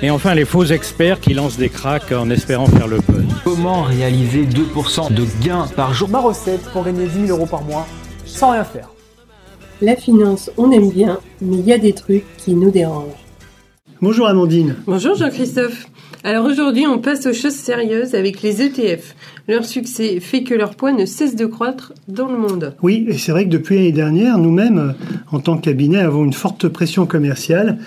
[0.00, 3.24] Et enfin, les faux experts qui lancent des cracks en espérant faire le buzz.
[3.42, 6.08] Comment réaliser 2% de gains par jour?
[6.08, 7.84] Ma recette pour gagner 10 000 euros par mois
[8.24, 8.90] sans rien faire.
[9.82, 13.24] La finance, on aime bien, mais il y a des trucs qui nous dérangent.
[14.00, 14.76] Bonjour Amandine.
[14.86, 15.86] Bonjour Jean-Christophe.
[16.24, 19.14] Alors aujourd'hui, on passe aux choses sérieuses avec les ETF.
[19.46, 22.74] Leur succès fait que leur poids ne cesse de croître dans le monde.
[22.82, 26.24] Oui, et c'est vrai que depuis l'année dernière, nous-mêmes, euh, en tant que cabinet, avons
[26.24, 27.78] une forte pression commerciale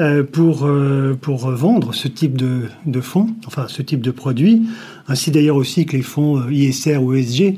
[0.00, 4.62] euh, pour, euh, pour vendre ce type de, de fonds, enfin ce type de produits,
[5.06, 7.56] ainsi d'ailleurs aussi que les fonds ISR ou ESG,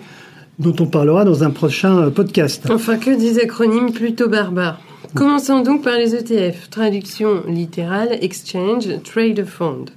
[0.58, 2.68] dont on parlera dans un prochain podcast.
[2.70, 4.80] Enfin, que des acronymes plutôt barbares.
[5.14, 9.90] Commençons donc par les ETF, traduction littérale Exchange Trade Fund,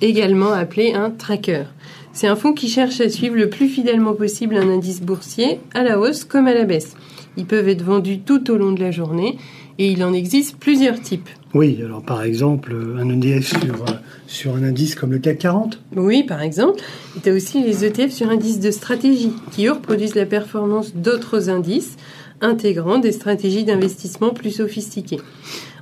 [0.00, 1.64] également appelé un tracker.
[2.12, 5.82] C'est un fonds qui cherche à suivre le plus fidèlement possible un indice boursier, à
[5.82, 6.94] la hausse comme à la baisse.
[7.36, 9.38] Ils peuvent être vendus tout au long de la journée
[9.78, 11.28] et il en existe plusieurs types.
[11.54, 13.92] Oui, alors par exemple, un ETF sur, euh,
[14.26, 16.80] sur un indice comme le CAC 40 Oui, par exemple.
[17.16, 20.94] Et tu as aussi les ETF sur indices de stratégie, qui eux reproduisent la performance
[20.96, 21.96] d'autres indices,
[22.40, 25.20] intégrant des stratégies d'investissement plus sophistiquées.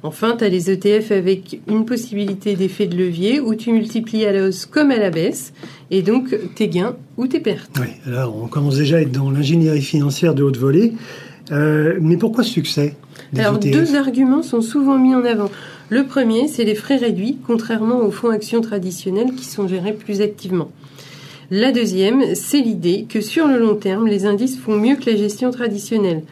[0.07, 4.33] Enfin, tu as les ETF avec une possibilité d'effet de levier où tu multiplies à
[4.33, 5.53] la hausse comme à la baisse,
[5.91, 7.77] et donc tes gains ou tes pertes.
[7.81, 10.93] Oui, alors on commence déjà à être dans l'ingénierie financière de haute volée.
[11.51, 12.95] Euh, mais pourquoi ce succès
[13.33, 13.73] des Alors, ETF?
[13.73, 15.51] deux arguments sont souvent mis en avant.
[15.89, 20.21] Le premier, c'est les frais réduits, contrairement aux fonds actions traditionnels qui sont gérés plus
[20.21, 20.71] activement.
[21.51, 25.17] La deuxième, c'est l'idée que sur le long terme, les indices font mieux que la
[25.17, 26.23] gestion traditionnelle.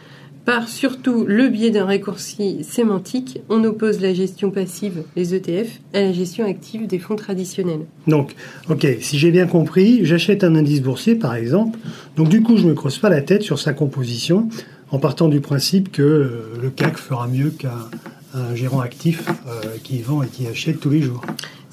[0.44, 6.02] Par surtout le biais d'un raccourci sémantique, on oppose la gestion passive, les ETF, à
[6.02, 7.86] la gestion active des fonds traditionnels.
[8.06, 8.34] Donc,
[8.68, 11.78] ok, si j'ai bien compris, j'achète un indice boursier par exemple,
[12.16, 14.48] donc du coup je me creuse pas la tête sur sa composition
[14.90, 17.88] en partant du principe que euh, le CAC fera mieux qu'un
[18.34, 21.22] un gérant actif euh, qui vend et qui achète tous les jours.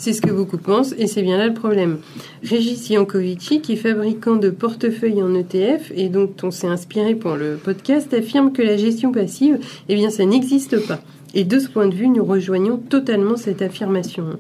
[0.02, 2.00] C'est ce que beaucoup pensent et c'est bien là le problème.
[2.44, 7.36] Régis Yankovici, qui est fabricant de portefeuilles en ETF et dont on s'est inspiré pour
[7.36, 9.60] le podcast, affirme que la gestion passive,
[9.90, 11.02] eh bien, ça n'existe pas.
[11.36, 14.40] Et de ce point de vue, nous rejoignons totalement cette affirmation.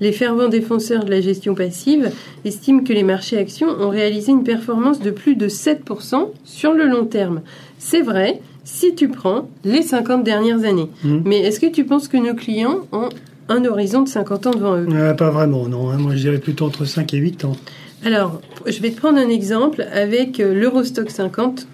[0.00, 2.10] Les fervents défenseurs de la gestion passive
[2.46, 6.86] estiment que les marchés actions ont réalisé une performance de plus de 7% sur le
[6.86, 7.42] long terme.
[7.76, 10.88] C'est vrai si tu prends les 50 dernières années.
[11.04, 11.22] Mhm.
[11.26, 13.10] Mais est-ce que tu penses que nos clients ont
[13.48, 15.90] un horizon de 50 ans devant eux Euh, pas vraiment, non.
[15.90, 15.98] hein.
[15.98, 17.56] Moi je dirais plutôt entre 5 et 8 ans.
[18.04, 21.66] Alors, je vais te prendre un exemple avec euh, l'Eurostock 50,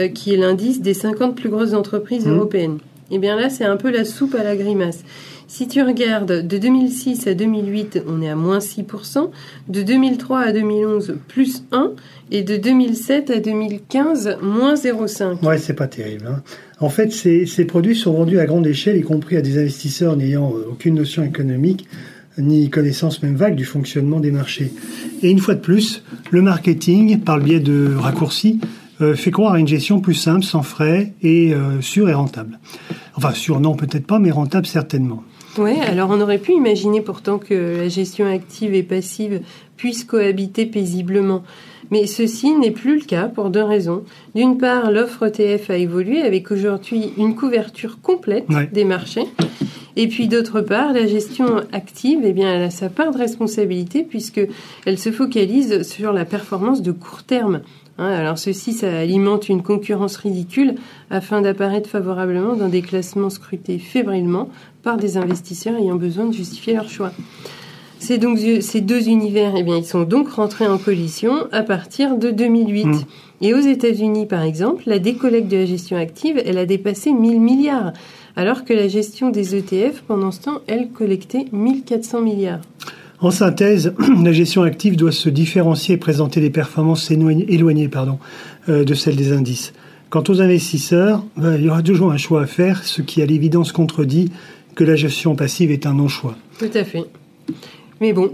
[0.00, 2.34] euh, qui est l'indice des 50 plus grosses entreprises Mhm.
[2.36, 2.78] européennes.
[3.10, 5.02] Et bien là, c'est un peu la soupe à la grimace.
[5.50, 9.30] Si tu regardes de 2006 à 2008, on est à moins 6%,
[9.68, 11.92] de 2003 à 2011, plus 1,
[12.30, 15.42] et de 2007 à 2015, moins 0,5.
[15.46, 16.26] Ouais, c'est pas terrible.
[16.28, 16.42] hein.
[16.80, 20.52] En fait, ces, produits sont vendus à grande échelle, y compris à des investisseurs n'ayant
[20.52, 21.88] euh, aucune notion économique
[22.36, 24.70] ni connaissance même vague du fonctionnement des marchés.
[25.22, 28.60] Et une fois de plus, le marketing, par le biais de raccourcis,
[29.00, 32.58] euh, fait croire à une gestion plus simple, sans frais et euh, sûre et rentable.
[33.16, 35.24] Enfin, sûre non, peut-être pas, mais rentable certainement.
[35.58, 39.40] Ouais, alors on aurait pu imaginer pourtant que la gestion active et passive
[39.76, 41.42] puissent cohabiter paisiblement.
[41.90, 44.04] Mais ceci n'est plus le cas pour deux raisons.
[44.34, 48.68] D'une part, l'offre ETF a évolué avec aujourd'hui une couverture complète Ouais.
[48.72, 49.24] des marchés.
[50.00, 54.04] Et puis d'autre part, la gestion active, eh bien, elle a sa part de responsabilité
[54.04, 54.40] puisque
[54.86, 57.62] elle se focalise sur la performance de court terme.
[57.98, 60.76] Hein, alors ceci, ça alimente une concurrence ridicule
[61.10, 64.50] afin d'apparaître favorablement dans des classements scrutés fébrilement
[64.84, 67.10] par des investisseurs ayant besoin de justifier leur choix.
[67.98, 72.16] Ces, donc, ces deux univers, eh bien, ils sont donc rentrés en collision à partir
[72.16, 72.84] de 2008.
[72.86, 73.04] Mm.
[73.40, 77.40] Et aux États-Unis, par exemple, la décollecte de la gestion active, elle a dépassé 1000
[77.40, 77.92] milliards,
[78.36, 82.60] alors que la gestion des ETF, pendant ce temps, elle collectait 1400 milliards.
[83.20, 88.18] En synthèse, la gestion active doit se différencier et présenter des performances éloignées, éloignées pardon,
[88.68, 89.72] euh, de celles des indices.
[90.10, 93.26] Quant aux investisseurs, ben, il y aura toujours un choix à faire, ce qui à
[93.26, 94.30] l'évidence contredit
[94.74, 96.36] que la gestion passive est un non-choix.
[96.58, 97.04] Tout à fait.
[98.00, 98.32] Mais bon,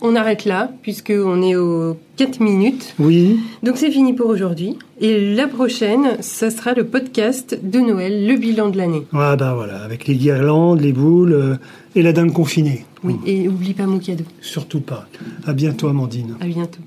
[0.00, 2.94] on arrête là, puisqu'on est aux 4 minutes.
[2.98, 4.76] Oui, Donc c'est fini pour aujourd'hui.
[5.00, 9.02] Et la prochaine, ça sera le podcast de Noël, le bilan de l'année.
[9.12, 11.56] ah ben voilà, avec les guirlandes, les boules euh,
[11.94, 12.84] et la dinde confinée.
[13.04, 14.24] Oui, et oublie pas mon cadeau.
[14.40, 15.08] Surtout pas.
[15.46, 16.36] À bientôt Amandine.
[16.40, 16.80] À bientôt.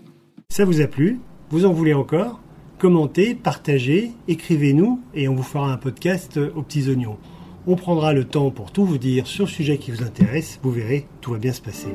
[0.49, 1.19] Ça vous a plu?
[1.49, 2.39] Vous en voulez encore?
[2.79, 7.17] Commentez, partagez, écrivez-nous et on vous fera un podcast aux petits oignons.
[7.67, 10.59] On prendra le temps pour tout vous dire sur le sujet qui vous intéresse.
[10.61, 11.89] Vous verrez, tout va bien se passer.